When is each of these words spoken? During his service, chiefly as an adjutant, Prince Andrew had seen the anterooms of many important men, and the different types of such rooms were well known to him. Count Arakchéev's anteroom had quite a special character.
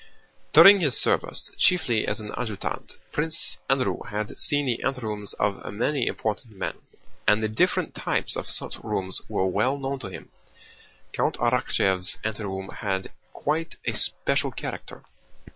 During 0.51 0.79
his 0.79 0.97
service, 0.97 1.51
chiefly 1.59 2.07
as 2.07 2.19
an 2.19 2.31
adjutant, 2.35 2.97
Prince 3.11 3.59
Andrew 3.69 3.99
had 4.09 4.35
seen 4.39 4.65
the 4.65 4.81
anterooms 4.83 5.35
of 5.35 5.63
many 5.71 6.07
important 6.07 6.55
men, 6.55 6.73
and 7.27 7.43
the 7.43 7.47
different 7.47 7.93
types 7.93 8.35
of 8.35 8.49
such 8.49 8.79
rooms 8.83 9.21
were 9.29 9.45
well 9.45 9.77
known 9.77 9.99
to 9.99 10.09
him. 10.09 10.31
Count 11.13 11.35
Arakchéev's 11.37 12.17
anteroom 12.23 12.69
had 12.69 13.11
quite 13.31 13.75
a 13.85 13.93
special 13.93 14.49
character. 14.49 15.03